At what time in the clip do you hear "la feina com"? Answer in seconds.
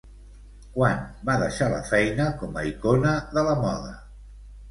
1.73-2.57